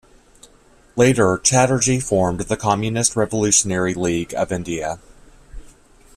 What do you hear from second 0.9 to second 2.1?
Later Chatterjee